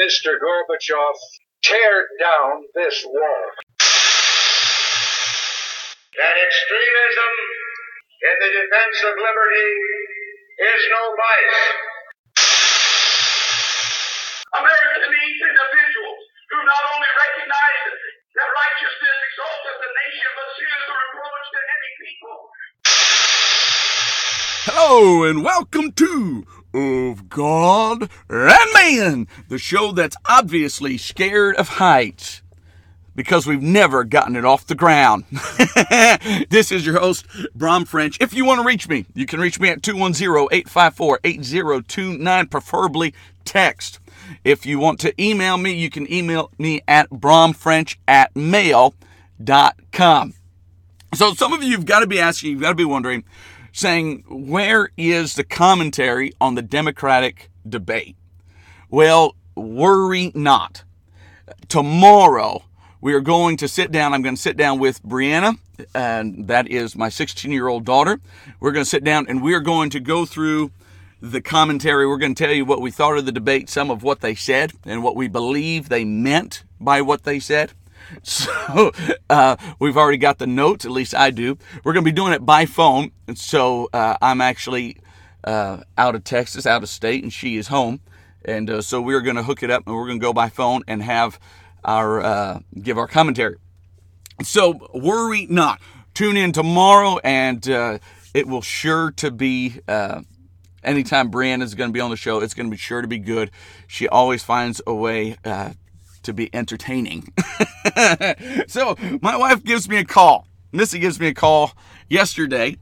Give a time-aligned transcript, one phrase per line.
[0.00, 0.32] Mr.
[0.40, 1.16] Gorbachev,
[1.60, 3.44] tear down this wall.
[6.16, 7.32] That extremism
[8.24, 9.70] in the defense of liberty
[10.56, 11.60] is no vice.
[14.56, 17.92] America needs individuals who not only recognize
[18.40, 22.36] that righteousness exalteth the nation, but sin is a reproach to any people.
[24.64, 32.42] Hello and welcome to Of God and Man, the show that's obviously scared of heights
[33.16, 35.24] because we've never gotten it off the ground.
[36.48, 38.16] this is your host, Brom French.
[38.20, 43.98] If you want to reach me, you can reach me at 210-854-8029, preferably text.
[44.44, 48.94] If you want to email me, you can email me at bromfrench at mail.com.
[51.12, 53.24] So some of you have got to be asking, you've got to be wondering,
[53.72, 58.16] saying, where is the commentary on the Democratic debate?
[58.88, 60.84] Well, worry not.
[61.68, 62.64] Tomorrow,
[63.00, 64.12] we are going to sit down.
[64.12, 65.58] I'm going to sit down with Brianna,
[65.94, 68.20] and that is my 16 year old daughter.
[68.58, 70.70] We're going to sit down and we are going to go through
[71.20, 72.06] the commentary.
[72.06, 74.34] We're going to tell you what we thought of the debate, some of what they
[74.34, 77.72] said, and what we believe they meant by what they said.
[78.22, 78.92] So
[79.28, 81.56] uh, we've already got the notes, at least I do.
[81.84, 83.12] We're going to be doing it by phone.
[83.26, 84.98] And so uh, I'm actually
[85.44, 88.00] uh, out of Texas, out of state, and she is home.
[88.44, 90.48] And uh, so we're going to hook it up and we're going to go by
[90.48, 91.38] phone and have
[91.84, 93.56] our uh, give our commentary.
[94.42, 95.80] So worry not.
[96.14, 97.98] Tune in tomorrow, and uh,
[98.34, 99.80] it will sure to be.
[100.82, 103.08] anytime Brianna is going to be on the show, it's going to be sure to
[103.08, 103.50] be good.
[103.86, 105.36] She always finds a way
[106.22, 107.32] to be entertaining.
[108.66, 110.46] so my wife gives me a call.
[110.72, 111.72] Missy gives me a call
[112.08, 112.76] yesterday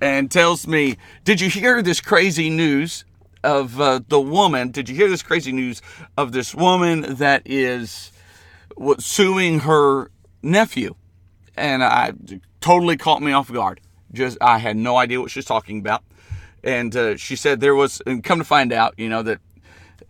[0.00, 3.04] and tells me, Did you hear this crazy news
[3.44, 4.70] of uh, the woman?
[4.70, 5.82] Did you hear this crazy news
[6.16, 8.12] of this woman that is
[8.98, 10.10] suing her
[10.42, 10.94] nephew?
[11.56, 12.12] And I
[12.60, 13.80] totally caught me off guard.
[14.12, 16.02] Just I had no idea what she was talking about.
[16.62, 19.38] And uh, she said there was, and come to find out, you know, that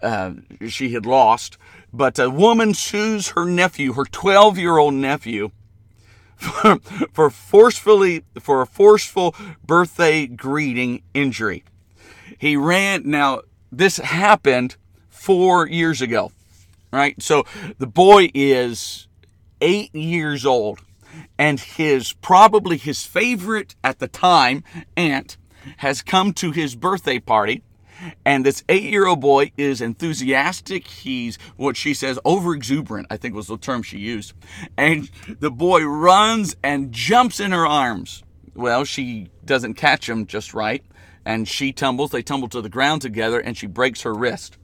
[0.03, 0.33] uh,
[0.69, 1.59] she had lost
[1.93, 5.51] but a woman sues her nephew, her 12 year old nephew,
[6.37, 6.79] for,
[7.13, 9.35] for forcefully for a forceful
[9.65, 11.65] birthday greeting injury.
[12.39, 13.03] He ran.
[13.05, 14.77] Now this happened
[15.09, 16.33] four years ago,
[16.93, 17.21] right?
[17.23, 17.45] So
[17.79, 19.09] the boy is
[19.61, 20.81] eight years old,
[21.39, 24.65] and his probably his favorite at the time
[24.97, 25.37] aunt
[25.79, 27.63] has come to his birthday party
[28.25, 30.87] and this eight year old boy is enthusiastic.
[30.87, 34.33] He's what she says over exuberant, I think was the term she used.
[34.77, 38.23] And the boy runs and jumps in her arms.
[38.55, 40.85] Well, she doesn't catch him just right.
[41.25, 42.11] And she tumbles.
[42.11, 44.57] They tumble to the ground together and she breaks her wrist.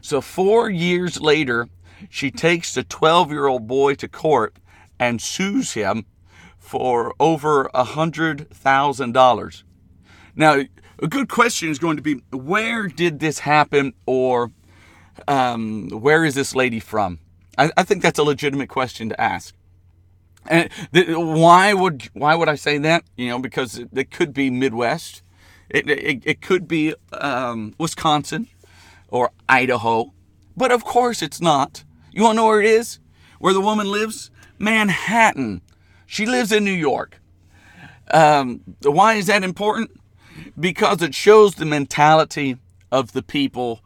[0.00, 1.68] So, four years later,
[2.10, 4.56] she takes the 12 year old boy to court
[4.98, 6.06] and sues him
[6.58, 9.62] for over a $100,000.
[10.36, 10.62] Now,
[11.04, 14.50] a good question is going to be where did this happen or
[15.28, 17.18] um, where is this lady from?
[17.58, 19.54] I, I, think that's a legitimate question to ask.
[20.46, 23.04] And th- why would why would I say that?
[23.16, 25.22] You know, because it, it could be Midwest,
[25.68, 28.48] it, it, it could be um, Wisconsin
[29.08, 30.12] or Idaho,
[30.56, 31.84] but of course it's not.
[32.12, 32.98] You want to know where it is?
[33.40, 34.30] Where the woman lives?
[34.58, 35.60] Manhattan.
[36.06, 37.20] She lives in New York.
[38.10, 39.90] Um, why is that important?
[40.58, 42.56] Because it shows the mentality
[42.90, 43.80] of the people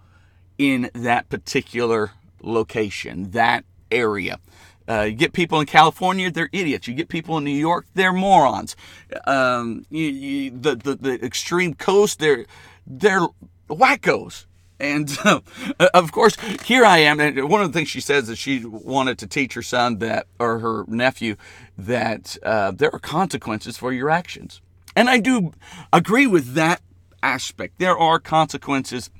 [0.58, 2.12] in that particular
[2.42, 4.38] location, that area.
[4.88, 6.88] Uh, you get people in California, they're idiots.
[6.88, 8.74] You get people in New York, they're morons.
[9.26, 12.46] Um, you, you, the, the, the extreme coast, they're,
[12.86, 13.26] they're
[13.68, 14.46] wackos.
[14.80, 15.40] And uh,
[15.92, 17.20] of course, here I am.
[17.20, 20.26] And one of the things she says is she wanted to teach her son that,
[20.38, 21.36] or her nephew,
[21.76, 24.62] that uh, there are consequences for your actions.
[24.98, 25.52] And I do
[25.92, 26.82] agree with that
[27.22, 27.78] aspect.
[27.78, 29.10] There are consequences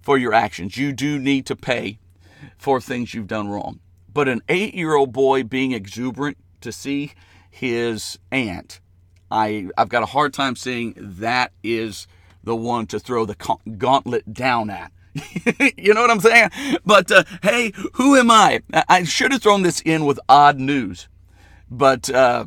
[0.00, 0.76] for your actions.
[0.76, 2.00] You do need to pay
[2.56, 3.78] for things you've done wrong.
[4.12, 7.12] But an eight year old boy being exuberant to see
[7.48, 8.80] his aunt,
[9.30, 12.08] I, I've got a hard time seeing that is
[12.42, 13.36] the one to throw the
[13.78, 14.90] gauntlet down at.
[15.76, 16.50] you know what I'm saying?
[16.84, 18.62] But uh, hey, who am I?
[18.88, 21.06] I should have thrown this in with odd news.
[21.70, 22.46] But uh,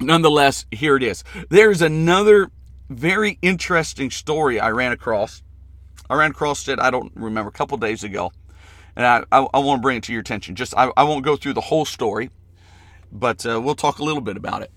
[0.00, 1.24] nonetheless, here it is.
[1.50, 2.50] There's another
[2.88, 5.42] very interesting story I ran across.
[6.08, 8.30] I ran across it, I don't remember, a couple days ago.
[8.94, 10.54] And I, I, I want to bring it to your attention.
[10.54, 12.30] Just I, I won't go through the whole story,
[13.12, 14.70] but uh, we'll talk a little bit about it.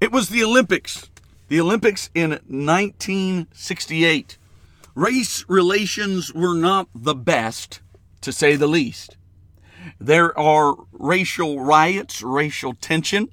[0.00, 1.10] It was the Olympics.
[1.48, 4.38] The Olympics in 1968.
[4.94, 7.80] Race relations were not the best
[8.22, 9.16] to say the least.
[10.00, 13.28] There are racial riots, racial tension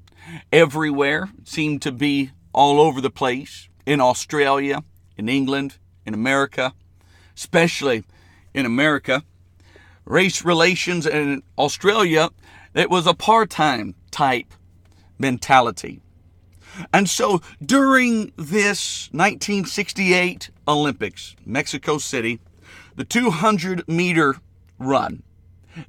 [0.51, 4.83] everywhere, seemed to be all over the place in Australia,
[5.17, 6.73] in England, in America,
[7.35, 8.03] especially
[8.53, 9.23] in America.
[10.05, 12.29] Race relations in Australia,
[12.73, 14.53] it was apartheid type
[15.17, 16.01] mentality.
[16.91, 22.39] And so during this 1968 Olympics, Mexico City,
[22.95, 24.37] the 200 meter
[24.79, 25.23] run,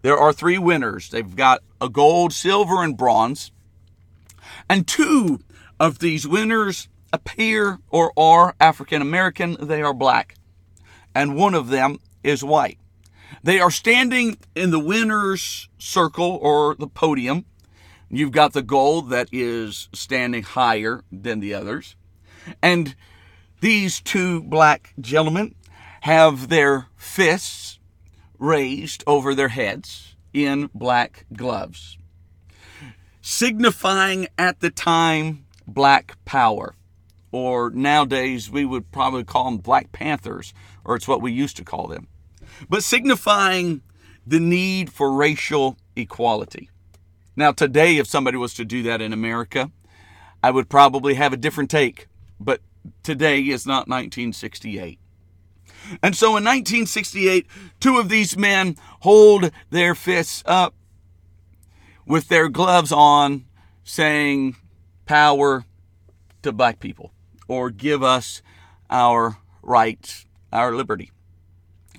[0.02, 1.10] there are three winners.
[1.10, 3.50] They've got a gold, silver, and bronze.
[4.68, 5.40] And two
[5.78, 10.34] of these winners appear or are African American, they are black.
[11.14, 12.78] And one of them is white.
[13.42, 17.44] They are standing in the winner's circle or the podium.
[18.10, 21.96] You've got the gold that is standing higher than the others.
[22.62, 22.94] And
[23.60, 25.54] these two black gentlemen
[26.02, 27.78] have their fists
[28.38, 31.96] raised over their heads in black gloves,
[33.24, 36.74] signifying at the time black power.
[37.32, 40.52] Or nowadays, we would probably call them Black Panthers,
[40.84, 42.06] or it's what we used to call them.
[42.68, 43.80] But signifying
[44.26, 46.68] the need for racial equality.
[47.34, 49.72] Now, today, if somebody was to do that in America,
[50.42, 52.06] I would probably have a different take.
[52.38, 52.60] But
[53.02, 55.00] today is not 1968.
[56.02, 57.46] And so in 1968,
[57.80, 60.74] two of these men hold their fists up
[62.06, 63.44] with their gloves on,
[63.82, 64.56] saying,
[65.06, 65.64] Power
[66.42, 67.12] to black people,
[67.48, 68.42] or give us
[68.90, 71.10] our rights, our liberty,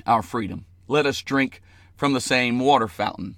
[0.06, 0.66] our freedom.
[0.88, 1.62] Let us drink
[1.96, 3.36] from the same water fountain.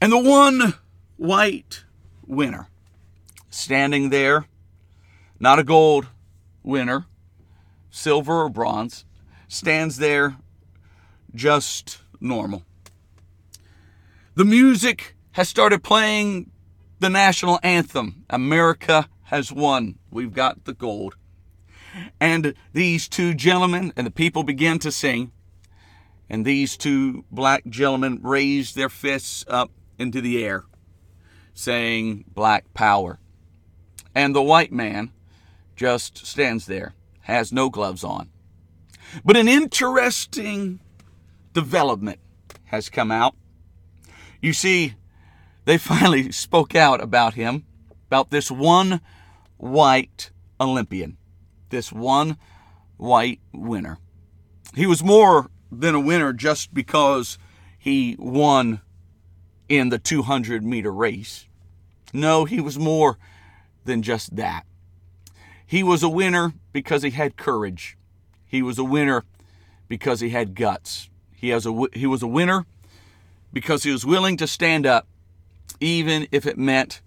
[0.00, 0.74] And the one
[1.16, 1.84] white
[2.26, 2.68] winner
[3.50, 4.46] standing there,
[5.40, 6.08] not a gold
[6.62, 7.06] winner,
[7.90, 9.04] silver or bronze,
[9.48, 10.36] stands there
[11.34, 12.64] just normal.
[14.36, 16.50] The music has started playing
[16.98, 18.26] the national anthem.
[18.28, 19.98] America has won.
[20.10, 21.16] We've got the gold.
[22.20, 25.32] And these two gentlemen and the people begin to sing.
[26.28, 30.64] And these two black gentlemen raise their fists up into the air,
[31.54, 33.18] saying, Black power.
[34.14, 35.12] And the white man
[35.76, 36.92] just stands there,
[37.22, 38.28] has no gloves on.
[39.24, 40.80] But an interesting
[41.54, 42.20] development
[42.64, 43.34] has come out.
[44.46, 44.94] You see,
[45.64, 47.64] they finally spoke out about him,
[48.06, 49.00] about this one
[49.56, 51.16] white Olympian,
[51.70, 52.36] this one
[52.96, 53.98] white winner.
[54.76, 57.38] He was more than a winner just because
[57.76, 58.82] he won
[59.68, 61.48] in the 200 meter race.
[62.12, 63.18] No, he was more
[63.84, 64.64] than just that.
[65.66, 67.98] He was a winner because he had courage.
[68.44, 69.24] He was a winner
[69.88, 71.10] because he had guts.
[71.34, 72.64] He, has a, he was a winner
[73.52, 75.06] because he was willing to stand up,
[75.80, 77.00] even if it meant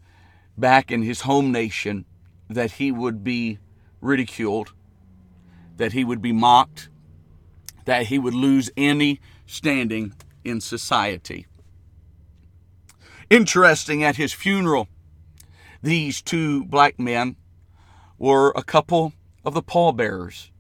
[0.58, 2.06] back in his home nation
[2.50, 3.60] that he would be
[4.02, 4.74] ridiculed,
[5.78, 6.90] that he would be mocked,
[7.86, 10.14] that he would lose any standing
[10.44, 11.46] in society.
[13.30, 14.88] Interesting, at his funeral,
[15.82, 17.36] these two black men
[18.18, 19.14] were a couple
[19.46, 20.52] of the pallbearers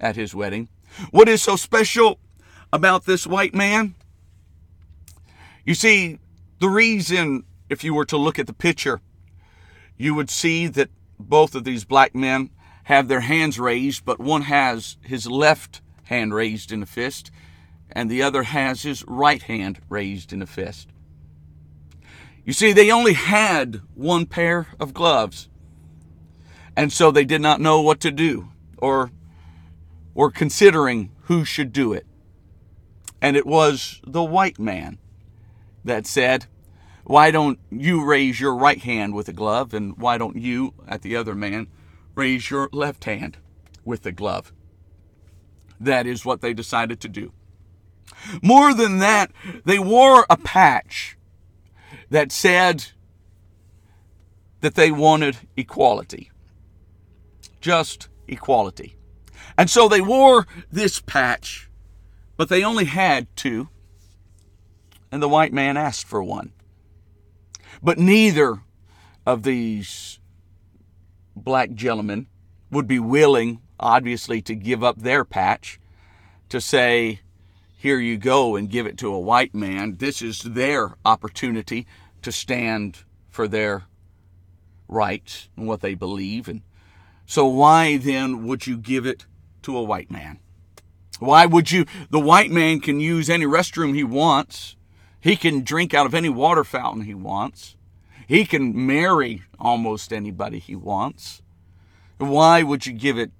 [0.00, 0.68] at his wedding.
[1.10, 2.18] What is so special
[2.72, 3.94] about this white man?
[5.64, 6.18] You see,
[6.58, 9.00] the reason, if you were to look at the picture,
[9.96, 12.50] you would see that both of these black men
[12.84, 17.30] have their hands raised, but one has his left hand raised in a fist,
[17.90, 20.88] and the other has his right hand raised in a fist.
[22.44, 25.48] You see, they only had one pair of gloves.
[26.76, 29.10] And so they did not know what to do or
[30.12, 32.04] were considering who should do it.
[33.22, 34.98] And it was the white man
[35.84, 36.46] that said,
[37.04, 39.74] Why don't you raise your right hand with a glove?
[39.74, 41.68] And why don't you, at the other man,
[42.14, 43.38] raise your left hand
[43.84, 44.52] with the glove?
[45.78, 47.32] That is what they decided to do.
[48.42, 49.30] More than that,
[49.64, 51.16] they wore a patch
[52.10, 52.86] that said
[54.60, 56.30] that they wanted equality.
[57.60, 58.96] Just equality.
[59.58, 61.68] And so they wore this patch,
[62.36, 63.68] but they only had two,
[65.14, 66.52] and the white man asked for one.
[67.80, 68.62] But neither
[69.24, 70.18] of these
[71.36, 72.26] black gentlemen
[72.72, 75.78] would be willing, obviously, to give up their patch
[76.48, 77.20] to say,
[77.76, 79.98] here you go and give it to a white man.
[79.98, 81.86] This is their opportunity
[82.22, 83.84] to stand for their
[84.88, 86.48] rights and what they believe.
[86.48, 86.62] And
[87.24, 89.26] so, why then would you give it
[89.62, 90.40] to a white man?
[91.20, 91.86] Why would you?
[92.10, 94.74] The white man can use any restroom he wants.
[95.24, 97.76] He can drink out of any water fountain he wants.
[98.28, 101.40] He can marry almost anybody he wants.
[102.18, 103.30] Why would you give it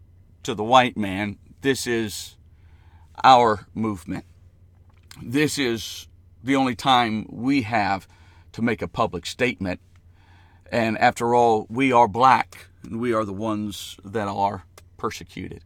[0.45, 1.37] to the white man?
[1.61, 2.39] This is
[3.23, 4.25] our movement.
[5.23, 6.09] This is
[6.43, 8.09] the only time we have
[8.53, 9.79] to make a public statement.
[10.73, 14.65] And after all, we are black, and we are the ones that are
[14.97, 15.63] persecuted.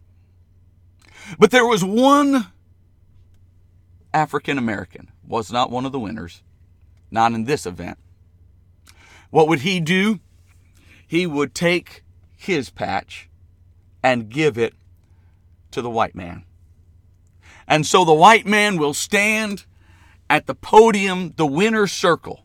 [1.39, 2.49] But there was one
[4.13, 6.43] African American, was not one of the winners,
[7.11, 7.99] not in this event.
[9.31, 10.21] What would he do?
[11.07, 12.03] He would take
[12.37, 13.29] his patch
[14.03, 14.75] and give it
[15.71, 16.45] to the white man.
[17.67, 19.67] And so the white man will stand
[20.31, 22.45] at the podium, the winner's circle,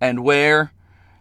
[0.00, 0.72] and wear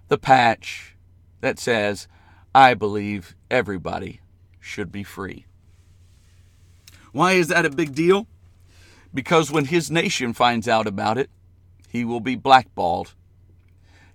[0.07, 0.95] the patch
[1.41, 2.07] that says,
[2.55, 4.21] I believe everybody
[4.59, 5.45] should be free.
[7.11, 8.27] Why is that a big deal?
[9.13, 11.29] Because when his nation finds out about it,
[11.87, 13.13] he will be blackballed.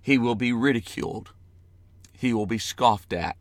[0.01, 1.31] He will be ridiculed.
[2.17, 3.35] He will be scoffed at.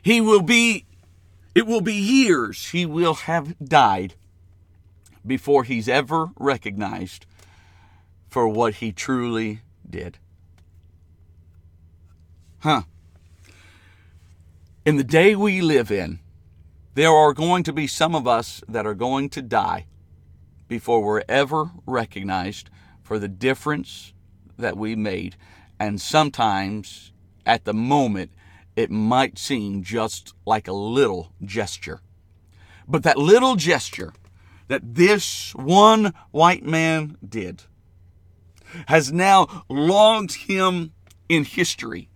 [0.00, 0.86] He will be,
[1.54, 4.14] it will be years he will have died
[5.26, 7.26] before he's ever recognized
[8.28, 10.18] for what he truly did.
[12.60, 12.82] Huh.
[14.84, 16.20] In the day we live in,
[16.94, 19.86] there are going to be some of us that are going to die
[20.68, 22.70] before we're ever recognized
[23.02, 24.12] for the difference
[24.58, 25.36] that we made.
[25.78, 27.12] And sometimes
[27.44, 28.32] at the moment,
[28.76, 32.00] it might seem just like a little gesture.
[32.86, 34.12] But that little gesture
[34.68, 37.64] that this one white man did
[38.86, 40.92] has now logged him
[41.28, 42.08] in history.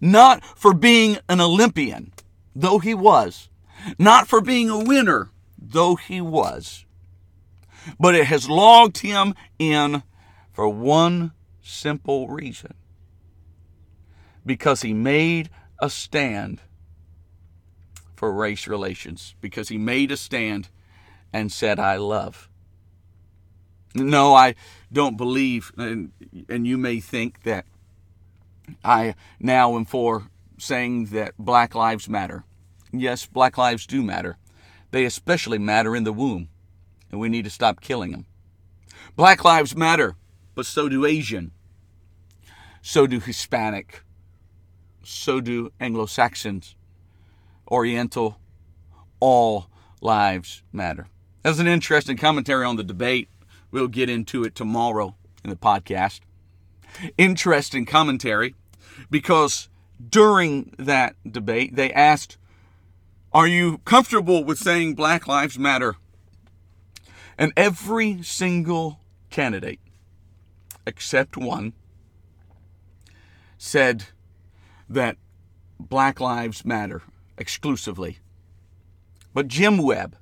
[0.00, 2.12] Not for being an Olympian,
[2.56, 3.49] though he was,
[3.98, 6.84] not for being a winner, though he was,
[7.98, 10.02] but it has logged him in
[10.52, 11.32] for one
[11.62, 12.74] simple reason
[14.44, 16.60] because he made a stand
[18.16, 20.68] for race relations, because he made a stand
[21.32, 22.50] and said, I love.
[23.94, 24.54] No, I
[24.92, 26.12] don't believe, and,
[26.48, 27.64] and you may think that
[28.84, 32.44] I now am for saying that Black Lives Matter.
[32.92, 34.36] Yes, Black lives do matter.
[34.90, 36.48] They especially matter in the womb,
[37.10, 38.26] and we need to stop killing them.
[39.16, 40.16] Black lives matter,
[40.54, 41.52] but so do Asian.
[42.82, 44.02] So do Hispanic.
[45.02, 46.74] So do Anglo Saxons,
[47.70, 48.38] Oriental.
[49.20, 49.68] All
[50.00, 51.08] lives matter.
[51.42, 53.28] That's an interesting commentary on the debate.
[53.70, 56.20] We'll get into it tomorrow in the podcast.
[57.16, 58.54] Interesting commentary
[59.10, 59.68] because
[60.08, 62.38] during that debate, they asked,
[63.32, 65.94] Are you comfortable with saying Black Lives Matter?
[67.38, 68.98] And every single
[69.30, 69.78] candidate,
[70.84, 71.72] except one,
[73.56, 74.06] said
[74.88, 75.16] that
[75.78, 77.02] Black Lives Matter
[77.38, 78.18] exclusively.
[79.32, 80.16] But Jim Webb,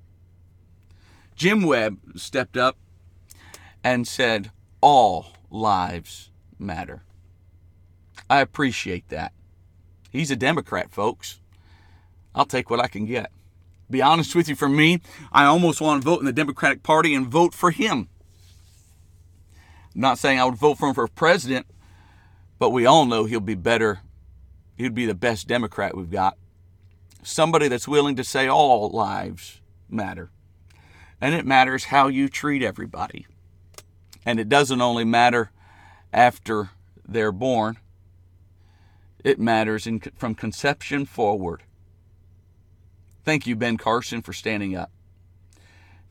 [1.34, 2.76] Jim Webb stepped up
[3.82, 4.50] and said,
[4.82, 7.04] All lives matter.
[8.28, 9.32] I appreciate that.
[10.10, 11.40] He's a Democrat, folks.
[12.34, 13.30] I'll take what I can get.
[13.90, 15.00] Be honest with you, for me,
[15.32, 18.08] I almost want to vote in the Democratic Party and vote for him.
[19.94, 21.66] I'm not saying I would vote for him for president,
[22.58, 24.00] but we all know he'll be better.
[24.76, 26.36] He'd be the best Democrat we've got.
[27.22, 30.30] Somebody that's willing to say all lives matter.
[31.20, 33.26] And it matters how you treat everybody.
[34.24, 35.50] And it doesn't only matter
[36.12, 36.70] after
[37.06, 37.78] they're born,
[39.24, 41.62] it matters in, from conception forward.
[43.28, 44.90] Thank you, Ben Carson, for standing up.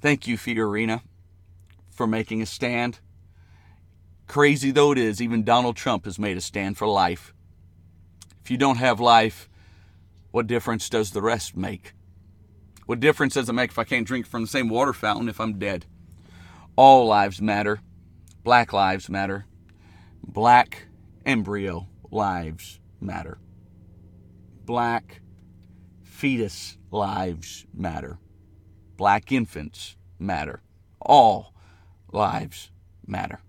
[0.02, 1.02] Thank you, Fiorina,
[1.90, 3.00] for making a stand.
[4.28, 7.34] Crazy though it is, even Donald Trump has made a stand for life.
[8.44, 9.50] If you don't have life,
[10.30, 11.94] what difference does the rest make?
[12.86, 15.42] What difference does it make if I can't drink from the same water fountain if
[15.42, 15.88] I'm dead?
[16.76, 17.80] All lives matter.
[18.44, 19.48] Black lives matter.
[20.24, 20.86] Black
[21.26, 23.40] embryo lives matter.
[24.66, 25.22] Black
[26.18, 28.18] fetus lives matter.
[28.98, 30.64] Black infants matter.
[31.00, 31.54] All
[32.12, 32.72] lives
[33.06, 33.40] matter.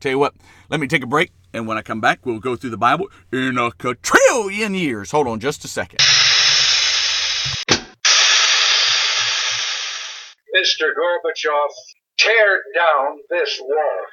[0.00, 0.32] Tell you what,
[0.70, 3.08] let me take a break, and when I come back, we'll go through the Bible
[3.30, 5.10] in a quadrillion years.
[5.10, 5.98] Hold on just a second.
[10.56, 10.88] Mr.
[10.96, 11.68] Gorbachev,
[12.18, 14.06] tear down this wall.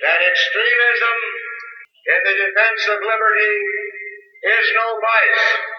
[0.00, 1.18] That extremism
[2.06, 4.05] in the defense of liberty
[4.42, 5.76] is no vice.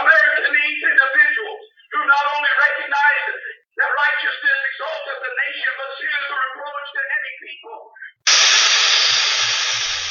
[0.00, 3.34] America needs individuals who not only recognize
[3.76, 7.78] that righteousness exalteth the nation, but seeth the reproach to any people.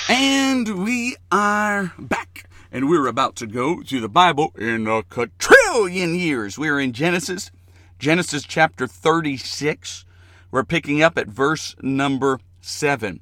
[0.09, 2.49] And we are back.
[2.71, 6.57] And we're about to go to the Bible in a quadrillion years.
[6.59, 7.51] We're in Genesis,
[7.97, 10.05] Genesis chapter 36.
[10.51, 13.21] We're picking up at verse number 7.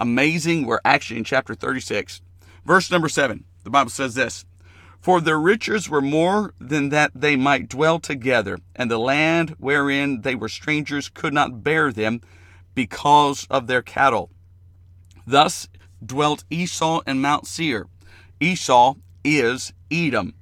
[0.00, 0.64] Amazing.
[0.64, 2.22] We're actually in chapter 36.
[2.64, 3.44] Verse number 7.
[3.64, 4.46] The Bible says this
[4.98, 10.22] For their riches were more than that they might dwell together, and the land wherein
[10.22, 12.22] they were strangers could not bear them
[12.74, 14.30] because of their cattle.
[15.26, 15.68] Thus
[16.04, 17.86] dwelt Esau in Mount Seir.
[18.40, 20.34] Esau is Edom.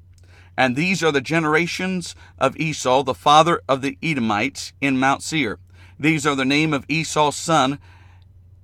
[0.57, 5.59] And these are the generations of Esau, the father of the Edomites, in Mount Seir.
[5.99, 7.81] These are the name of Esau's son,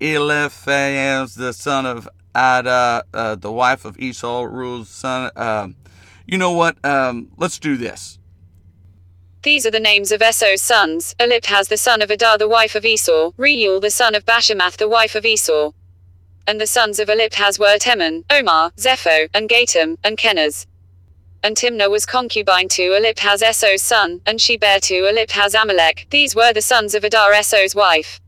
[0.00, 5.30] Eliphaz, the son of Adah, uh, the wife of Esau, Rule's son.
[5.36, 5.68] Uh,
[6.26, 6.82] you know what?
[6.84, 8.18] Um, let's do this.
[9.42, 12.86] These are the names of Esau's sons Eliphaz the son of Adah the wife of
[12.86, 15.72] Esau, Reuel the son of Bashemath the wife of Esau.
[16.46, 20.66] And the sons of Eliphaz were Teman, Omar, Zepho, and Gatam, and Kenaz.
[21.42, 26.06] And Timnah was concubine to Eliphaz Esau's son, and she bare to Eliphaz Amalek.
[26.08, 28.20] These were the sons of Adah Esau's wife.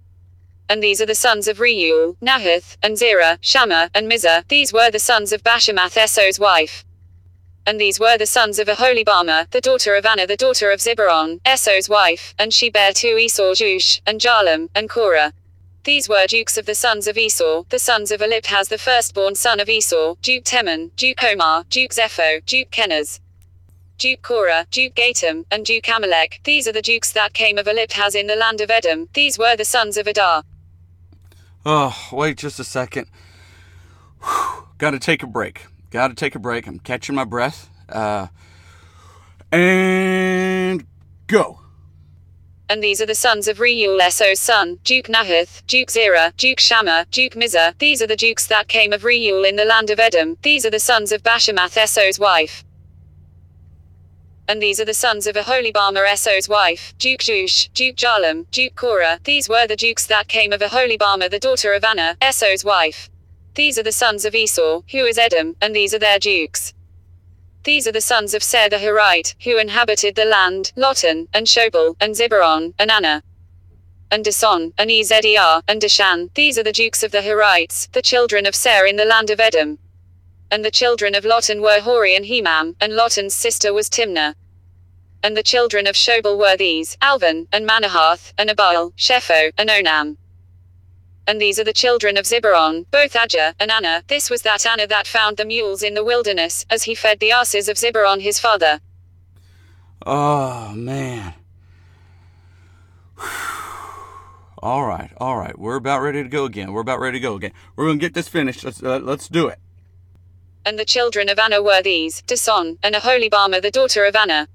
[0.69, 4.47] And these are the sons of Reuel, Nahath, and Zerah, Shammah, and Mizzah.
[4.49, 6.85] These were the sons of Bashemath Esau's wife.
[7.67, 11.41] And these were the sons of Aholibamah, the daughter of Anna, the daughter of Zibeon,
[11.47, 15.33] Esau's wife, and she bare to Esau Jeush, and Jalam, and Korah.
[15.83, 19.61] These were dukes of the sons of Esau, the sons of Eliphaz the firstborn son
[19.61, 23.21] of Esau, Duke Teman, Duke Omar, Duke Zepho, Duke Kenaz.
[23.99, 26.41] Duke Korah, Duke Gatam, and Duke Amalek.
[26.45, 29.09] These are the dukes that came of Eliphaz in the land of Edom.
[29.15, 30.43] These were the sons of Adah.
[31.69, 33.09] Oh, wait just a second.
[34.79, 35.67] Got to take a break.
[35.91, 36.69] Got to take a break.
[36.69, 37.69] I'm catching my breath.
[37.89, 38.29] Uh,
[39.51, 40.87] and
[41.27, 41.59] go.
[42.69, 47.07] And these are the sons of Reuel Esau's son, Duke Nahath, Duke Zerah, Duke Shammah,
[47.11, 47.77] Duke Mizzah.
[47.79, 50.37] These are the dukes that came of Reuel in the land of Edom.
[50.43, 52.65] These are the sons of Bashemath Esau's wife.
[54.49, 59.21] And these are the sons of Aholibamah Esau's wife, Duke Jeush, Duke Jalam, Duke Korah.
[59.25, 63.11] These were the dukes that came of Aholibamah the daughter of Anna, Esau's wife.
[63.55, 66.75] These are the sons of Esau, who is Edom, and these are their dukes.
[67.65, 71.97] These are the sons of Seir the Horite, who inhabited the land, Lotan, and Shobal,
[71.99, 73.25] and Zibeon, and Anna,
[74.11, 76.33] and Dishon, and Ezer, and Dishan.
[76.35, 79.41] These are the dukes of the Horites, the children of Seir in the land of
[79.41, 79.79] Edom.
[80.51, 84.35] And the children of Lotan were Hori and Hemam, and Lotan's sister was Timnah.
[85.23, 90.17] And the children of Shobal were these, Alvan, and Manahath, and Ebal, Shepho, and Onam.
[91.27, 94.05] And these are the children of Zibeon, both Ajah and Anna.
[94.07, 97.33] This was that Anna that found the mules in the wilderness, as he fed the
[97.33, 98.81] asses of Zibeon his father.
[100.07, 101.35] Oh, man.
[104.59, 105.59] All right, all right.
[105.59, 106.73] We're about ready to go again.
[106.73, 107.53] We're about ready to go again.
[107.75, 108.63] We're to get this finished.
[108.65, 109.59] Let's, uh, let's do it.
[110.67, 114.49] And the children of Anna were these, Dishon, and Aholibamah the daughter of Anna.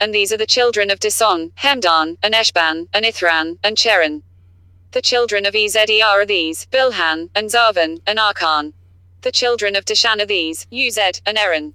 [0.00, 4.22] And these are the children of Dishon, Hemdan, and Eshban, and Ithran, and Cheran.
[4.90, 8.72] The children of Ezer are these, Bilhan, and Zaavan, and Arkan.
[9.20, 11.74] The children of Dishan are these, Uzed, and Aran.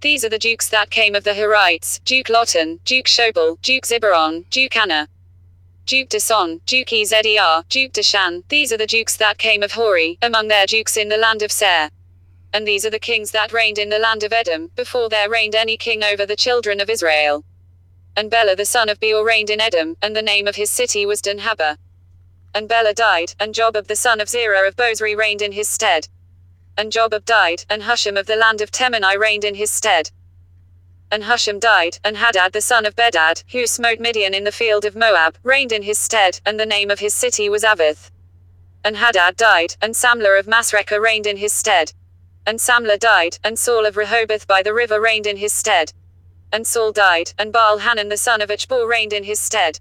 [0.00, 4.50] These are the dukes that came of the Horites, Duke Lotan, Duke Shobal, Duke Zibeon,
[4.50, 5.08] Duke Anna.
[5.84, 7.22] Duke Dishon, Duke Ezer,
[7.68, 8.42] Duke Dishan.
[8.48, 11.52] These are the dukes that came of Hori, among their dukes in the land of
[11.52, 11.90] Seir.
[12.56, 15.54] And these are the kings that reigned in the land of Edom, before there reigned
[15.54, 17.44] any king over the children of Israel.
[18.16, 21.04] And Bela the son of Beor reigned in Edom, and the name of his city
[21.04, 21.76] was Dinhabah.
[22.54, 26.08] And Bela died, and Jobab the son of Zerah of Bozrah reigned in his stead.
[26.78, 30.10] And Jobab died, and Husham of the land of Temani reigned in his stead.
[31.10, 34.86] And Husham died, and Hadad the son of Bedad, who smote Midian in the field
[34.86, 38.10] of Moab, reigned in his stead, and the name of his city was Avith.
[38.82, 41.92] And Hadad died, and Samlah of Masrekah reigned in his stead.
[42.46, 45.92] And Samlah died, and Saul of Rehoboth by the river reigned in his stead.
[46.52, 49.80] And Saul died, and Baal Hanan the son of Achbor reigned in his stead.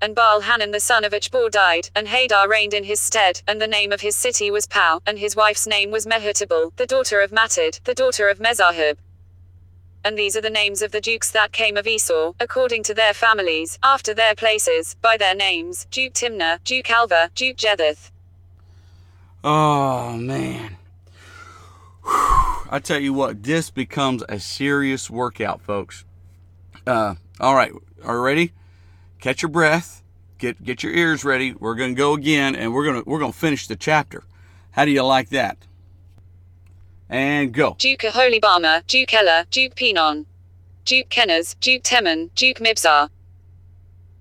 [0.00, 3.60] And Baal Hanan the son of Achbor died, and Hadar reigned in his stead, and
[3.60, 7.20] the name of his city was Pau, and his wife's name was Mehetabel, the daughter
[7.20, 8.96] of Matred, the daughter of Mezahab.
[10.02, 13.12] And these are the names of the dukes that came of Esau, according to their
[13.12, 18.10] families, after their places, by their names, Duke Timnah, Duke Alvah, Duke Jetheth.
[19.44, 20.76] Oh, man.
[22.72, 26.04] I tell you what, this becomes a serious workout, folks.
[26.86, 27.72] Uh, all right,
[28.04, 28.52] are you ready?
[29.20, 30.04] Catch your breath.
[30.38, 31.52] Get get your ears ready.
[31.52, 34.22] We're to go again, and we're to we're to finish the chapter.
[34.70, 35.58] How do you like that?
[37.08, 37.74] And go.
[37.76, 40.26] Duke Aholibamah, Duke Elah, Duke Pinon,
[40.84, 43.10] Duke Kenaz, Duke Teman, Duke Mibzar.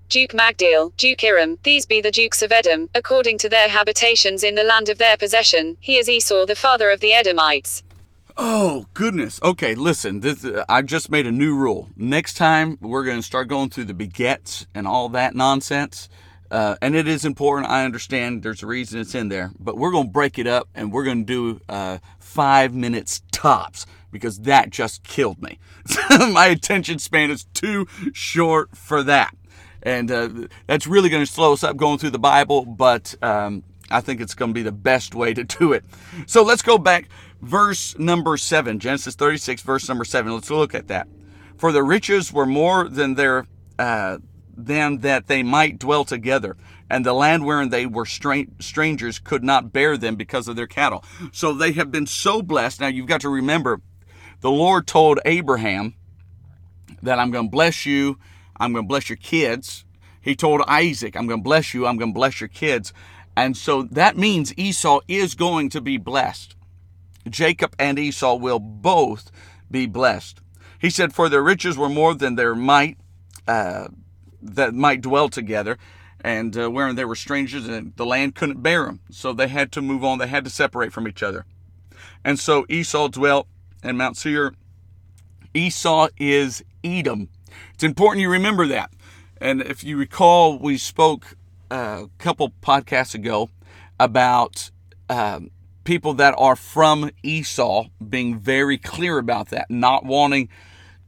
[0.10, 4.56] Duke Magdiel, Duke Iram, these be the dukes of Edom, according to their habitations in
[4.56, 5.78] the land of their possession.
[5.80, 7.84] He is Esau, the father of the Edomites.
[8.42, 9.38] Oh goodness.
[9.44, 10.22] Okay, listen.
[10.22, 11.90] This uh, I just made a new rule.
[11.98, 16.08] Next time we're going to start going through the begets and all that nonsense.
[16.50, 17.70] Uh, and it is important.
[17.70, 20.70] I understand there's a reason it's in there, but we're going to break it up
[20.74, 25.60] and we're going to do uh, five minutes tops because that just killed me.
[26.10, 29.36] My attention span is too short for that,
[29.84, 30.30] and uh,
[30.66, 32.64] that's really going to slow us up going through the Bible.
[32.64, 35.84] But um, I think it's going to be the best way to do it.
[36.26, 37.10] So let's go back
[37.42, 40.34] verse number 7, Genesis 36, verse number 7.
[40.34, 41.08] Let's look at that.
[41.58, 43.46] For the riches were more than their
[43.78, 44.20] uh,
[44.56, 46.58] than that they might dwell together,
[46.90, 51.04] and the land wherein they were strangers could not bear them because of their cattle.
[51.32, 52.82] So they have been so blessed.
[52.82, 53.82] Now you've got to remember,
[54.42, 55.96] the Lord told Abraham
[57.02, 58.20] that I'm going to bless you,
[58.58, 59.86] I'm going to bless your kids.
[60.22, 62.94] He told Isaac, I'm going to bless you, I'm going to bless your kids.
[63.40, 66.58] And so that means Esau is going to be blessed.
[67.30, 69.32] Jacob and Esau will both
[69.72, 70.42] be blessed.
[70.78, 72.98] He said, For their riches were more than their might,
[73.48, 73.88] uh,
[74.42, 75.78] that might dwell together,
[76.20, 79.00] and uh, wherein they were strangers, and the land couldn't bear them.
[79.10, 81.46] So they had to move on, they had to separate from each other.
[82.26, 83.48] And so Esau dwelt
[83.82, 84.54] in Mount Seir.
[85.54, 87.30] Esau is Edom.
[87.74, 88.92] It's important you remember that.
[89.40, 91.38] And if you recall, we spoke
[91.72, 93.50] a couple podcasts ago
[94.00, 94.72] about
[95.10, 95.52] um,
[95.84, 100.50] people that are from Esau being very clear about that, not wanting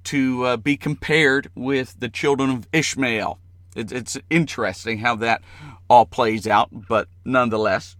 [0.06, 3.39] to uh, be compared with the children of Ishmael.
[3.76, 5.41] It, it's interesting how that
[5.89, 7.95] all plays out, but nonetheless.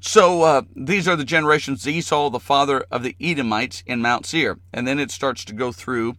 [0.00, 4.58] So uh, these are the generations Esau, the father of the Edomites in Mount Seir.
[4.72, 6.16] And then it starts to go through,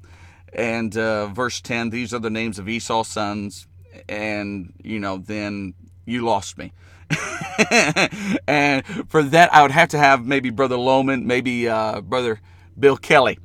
[0.53, 3.67] and uh, verse 10 these are the names of Esau's sons.
[4.07, 5.73] And, you know, then
[6.05, 6.73] you lost me.
[8.47, 12.39] and for that, I would have to have maybe Brother Loman, maybe uh, Brother
[12.79, 13.37] Bill Kelly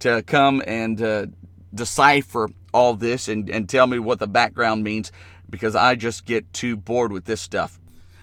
[0.00, 1.26] to come and uh,
[1.72, 5.12] decipher all this and, and tell me what the background means
[5.48, 7.78] because I just get too bored with this stuff.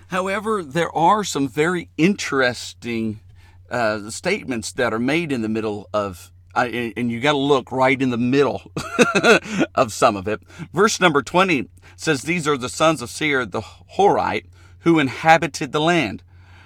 [0.08, 3.22] However, there are some very interesting
[3.70, 7.72] uh, statements that are made in the middle of, uh, and you got to look
[7.72, 8.72] right in the middle
[9.76, 10.42] of some of it.
[10.74, 14.46] Verse number 20 says, These are the sons of Seir the Horite
[14.80, 16.24] who inhabited the land.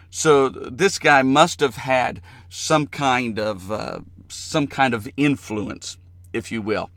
[0.10, 5.98] So this guy must have had some kind of uh, some kind of influence,
[6.34, 6.90] if you will.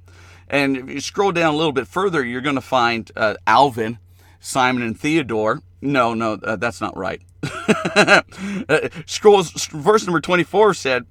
[0.49, 3.99] And if you scroll down a little bit further, you're going to find uh, Alvin,
[4.41, 5.61] Simon, and Theodore.
[5.81, 7.23] No, no, uh, that's not right.
[8.69, 11.07] Uh, scrolls verse number 24 said,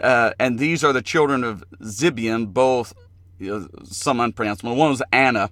[0.00, 2.94] uh, and these are the children of Zibeon, both
[3.38, 4.76] you know, some unpronounceable.
[4.76, 5.50] One was Anna,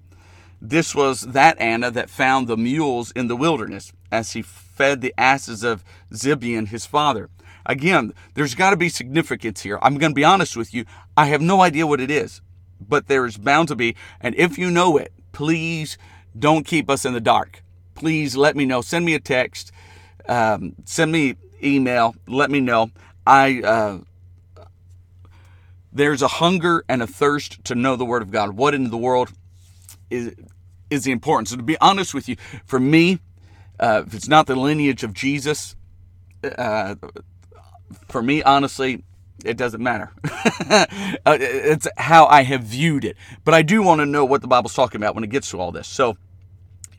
[0.61, 5.15] this was that Anna that found the mules in the wilderness as he fed the
[5.17, 7.31] asses of Zibeon, his father.
[7.65, 9.79] Again, there's got to be significance here.
[9.83, 10.85] I'm going to be honest with you.
[11.17, 12.41] I have no idea what it is,
[12.81, 13.95] but there is bound to be.
[14.21, 15.97] And if you know it, please
[16.37, 17.63] don't keep us in the dark.
[17.95, 18.81] Please let me know.
[18.81, 19.71] Send me a text.
[20.29, 22.17] Um, send me email.
[22.27, 22.91] Let me know.
[23.27, 23.99] I uh,
[25.99, 28.51] there's a hunger and a thirst to know the Word of God.
[28.51, 29.33] What in the world
[30.11, 30.35] is
[30.91, 31.51] is the importance.
[31.51, 33.19] So to be honest with you, for me,
[33.79, 35.77] uh, if it's not the lineage of Jesus,
[36.43, 36.95] uh,
[38.09, 39.05] for me, honestly,
[39.45, 40.11] it doesn't matter.
[40.25, 40.87] uh,
[41.41, 43.17] it's how I have viewed it.
[43.45, 45.61] But I do want to know what the Bible's talking about when it gets to
[45.61, 45.89] all this.
[45.89, 46.17] So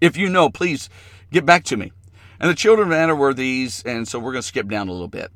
[0.02, 0.90] if you know, please
[1.32, 1.92] get back to me.
[2.40, 4.92] And the children of Anna were these, and so we're going to skip down a
[4.92, 5.32] little bit.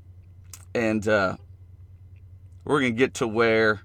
[0.74, 1.36] And uh,
[2.66, 3.82] we're going to get to where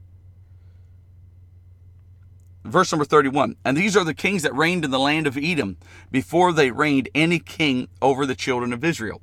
[2.69, 5.79] Verse number 31 And these are the kings that reigned in the land of Edom
[6.11, 9.23] before they reigned any king over the children of Israel.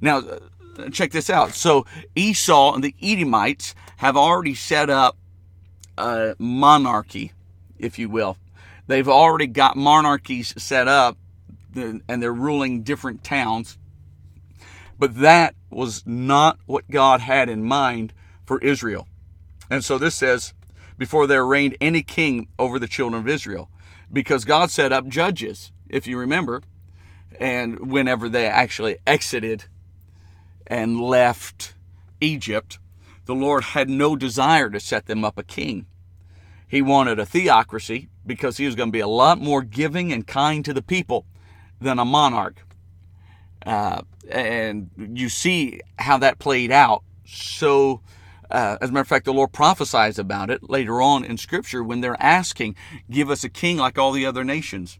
[0.00, 1.52] Now, uh, check this out.
[1.54, 5.16] So, Esau and the Edomites have already set up
[5.98, 7.32] a monarchy,
[7.78, 8.38] if you will.
[8.86, 11.18] They've already got monarchies set up
[11.74, 13.78] and they're ruling different towns.
[14.98, 18.12] But that was not what God had in mind
[18.50, 19.06] for Israel.
[19.70, 20.54] And so this says,
[20.98, 23.70] before there reigned any king over the children of Israel.
[24.12, 26.64] Because God set up judges, if you remember,
[27.38, 29.66] and whenever they actually exited
[30.66, 31.74] and left
[32.20, 32.80] Egypt,
[33.26, 35.86] the Lord had no desire to set them up a king.
[36.66, 40.26] He wanted a theocracy because he was going to be a lot more giving and
[40.26, 41.24] kind to the people
[41.80, 42.66] than a monarch.
[43.64, 48.00] Uh, and you see how that played out so
[48.50, 51.84] Uh, as a matter of fact, the Lord prophesies about it later on in Scripture
[51.84, 52.74] when they're asking,
[53.10, 54.98] Give us a king like all the other nations.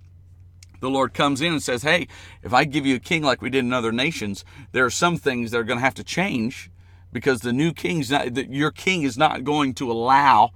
[0.81, 2.07] The Lord comes in and says, Hey,
[2.43, 5.17] if I give you a king like we did in other nations, there are some
[5.17, 6.71] things that are going to have to change
[7.13, 10.51] because the new king's not, your king is not going to allow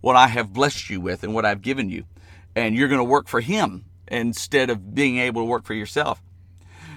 [0.00, 2.04] what I have blessed you with and what I've given you.
[2.56, 6.20] And you're going to work for him instead of being able to work for yourself.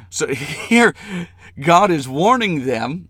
[0.10, 0.96] So here,
[1.60, 3.10] God is warning them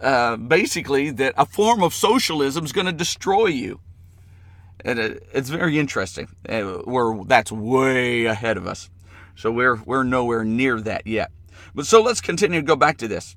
[0.00, 3.80] uh, basically that a form of socialism is going to destroy you.
[4.84, 6.28] And it, it's very interesting.
[6.48, 8.90] Uh, we're, that's way ahead of us.
[9.34, 11.30] So we're, we're nowhere near that yet.
[11.74, 13.36] But so let's continue to go back to this.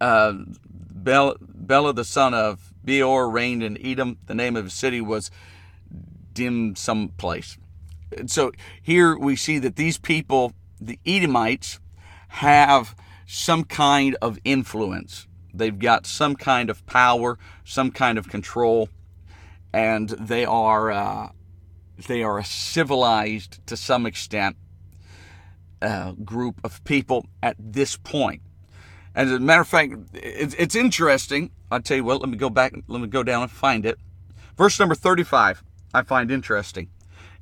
[0.00, 0.34] Uh,
[0.66, 4.18] Bela, Bela, the son of Beor, reigned in Edom.
[4.26, 5.30] The name of the city was
[6.32, 7.58] Dim some place.
[8.16, 11.80] And so here we see that these people, the Edomites,
[12.28, 12.94] have
[13.26, 15.26] some kind of influence.
[15.54, 18.88] They've got some kind of power, some kind of control,
[19.72, 21.28] and they are uh,
[22.06, 24.56] they are a civilized to some extent
[25.82, 28.42] uh, group of people at this point.
[29.14, 31.50] As a matter of fact, it's, it's interesting.
[31.70, 32.20] I'll tell you what.
[32.20, 32.72] Let me go back.
[32.88, 33.98] Let me go down and find it.
[34.56, 35.62] Verse number thirty-five.
[35.92, 36.88] I find interesting.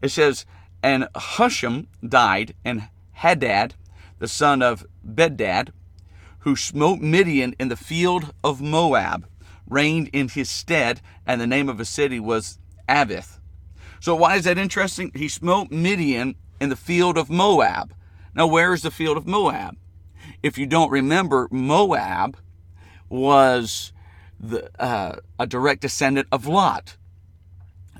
[0.02, 0.46] It says,
[0.82, 3.74] "And Husham died, and Hadad,
[4.18, 5.70] the son of Bedad,
[6.40, 9.26] who smote Midian in the field of Moab,
[9.68, 13.38] reigned in his stead, and the name of his city was Avith.
[14.00, 15.12] So why is that interesting?
[15.14, 17.94] He smote Midian in the field of Moab.
[18.34, 19.76] Now, where is the field of Moab?
[20.42, 22.36] If you don't remember, Moab
[23.08, 23.92] was
[24.38, 26.96] the, uh, a direct descendant of Lot.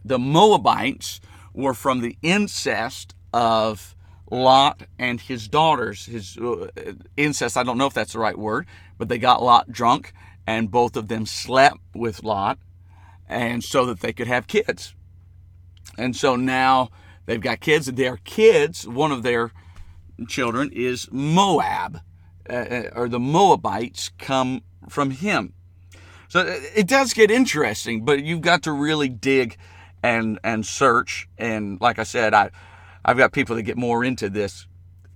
[0.05, 1.21] The Moabites
[1.53, 3.95] were from the incest of
[4.31, 6.69] Lot and his daughters, his uh,
[7.17, 8.67] incest, I don't know if that's the right word,
[8.97, 10.13] but they got Lot drunk
[10.47, 12.59] and both of them slept with Lot
[13.29, 14.95] and so that they could have kids.
[15.99, 16.91] And so now
[17.27, 19.53] they've got kids and their kids, one of their
[20.29, 22.01] children is Moab,
[22.49, 25.55] uh, uh or the Moabites come from him.
[26.29, 29.57] So uh, it does get interesting, but you've got to really dig
[30.03, 31.29] and and search.
[31.39, 32.51] And like I said, I
[33.05, 34.67] I've got people that get more into this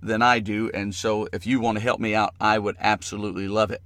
[0.02, 0.70] than I do.
[0.72, 3.82] And so if you want to help me out, I would absolutely love it.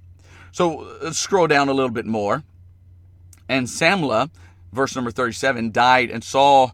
[0.51, 2.43] So let's scroll down a little bit more.
[3.47, 4.29] And Samlah,
[4.71, 6.71] verse number 37, died and saw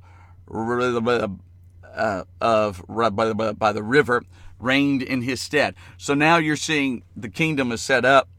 [0.47, 4.23] uh, of by the, by the river
[4.59, 5.75] reigned in his stead.
[5.97, 8.29] So now you're seeing the kingdom is set up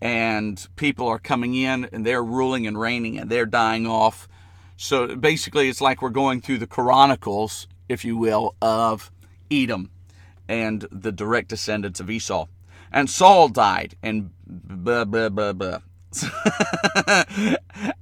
[0.00, 4.28] and people are coming in and they're ruling and reigning and they're dying off.
[4.76, 9.10] So basically, it's like we're going through the Chronicles if you will, of
[9.50, 9.90] Edom
[10.48, 12.46] and the direct descendants of Esau.
[12.90, 15.78] And Saul died, and blah, blah, blah, blah.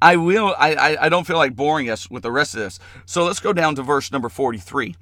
[0.03, 2.81] I will, I, I don't feel like boring us with the rest of this.
[3.07, 4.97] So let's go down to verse number 43.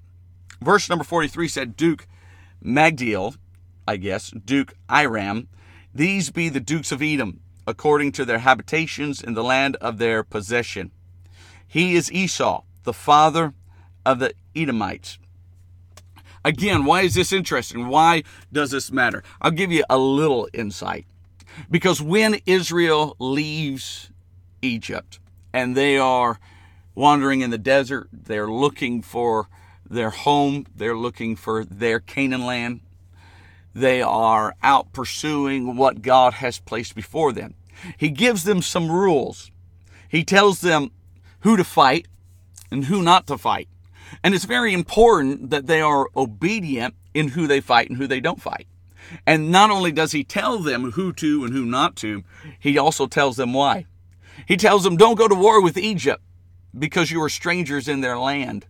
[0.61, 2.07] Verse number 43 said, Duke
[2.62, 3.37] Magdiel,
[3.87, 5.48] I guess, Duke Iram,
[5.94, 10.22] these be the dukes of Edom, according to their habitations in the land of their
[10.22, 10.90] possession.
[11.66, 13.55] He is Esau, the father
[14.09, 15.18] of the Edomites.
[16.42, 17.88] Again, why is this interesting?
[17.88, 19.23] Why does this matter?
[19.40, 21.05] I'll give you a little insight.
[21.71, 24.11] Because when Israel leaves
[24.62, 25.18] Egypt
[25.53, 26.40] and they are
[26.94, 29.49] wandering in the desert, they're looking for
[29.88, 32.81] their home, they're looking for their Canaan land,
[33.75, 37.55] they are out pursuing what God has placed before them.
[37.99, 39.51] He gives them some rules.
[40.09, 40.92] He tells them
[41.40, 42.09] who to fight
[42.71, 43.68] and who not to fight.
[44.23, 48.21] And it's very important that they are obedient in who they fight and who they
[48.21, 48.66] don't fight.
[49.27, 52.25] And not only does he tell them who to and who not to,
[52.59, 53.87] he also tells them why.
[54.47, 56.23] He tells them, don't go to war with Egypt
[56.79, 58.66] because you are strangers in their land,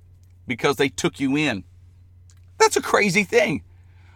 [0.46, 1.64] because they took you in.
[2.58, 3.62] That's a crazy thing.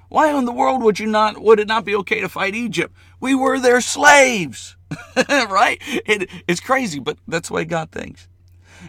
[0.09, 2.95] Why in the world would you not would it not be okay to fight Egypt?
[3.19, 4.77] We were their slaves.
[5.29, 5.79] right?
[5.81, 8.29] It, it's crazy, but that's the way God thinks.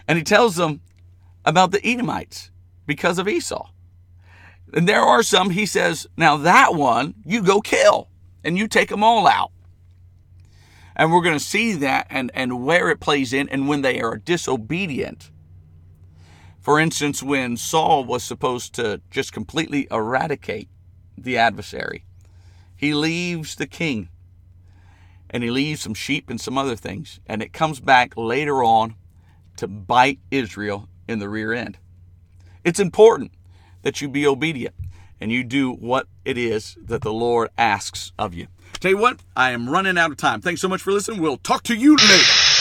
[0.06, 0.80] And he tells them
[1.44, 2.50] about the Edomites
[2.86, 3.70] because of Esau.
[4.72, 8.08] And there are some, he says, now that one you go kill
[8.42, 9.52] and you take them all out.
[10.96, 14.00] And we're going to see that and, and where it plays in and when they
[14.00, 15.30] are disobedient.
[16.60, 20.68] For instance, when Saul was supposed to just completely eradicate
[21.16, 22.04] the adversary,
[22.76, 24.08] he leaves the king
[25.30, 27.20] and he leaves some sheep and some other things.
[27.26, 28.94] And it comes back later on
[29.56, 31.78] to bite Israel in the rear end.
[32.64, 33.32] It's important
[33.82, 34.74] that you be obedient
[35.20, 38.48] and you do what it is that the Lord asks of you.
[38.80, 40.40] Tell you what, I am running out of time.
[40.40, 41.20] Thanks so much for listening.
[41.20, 42.53] We'll talk to you later.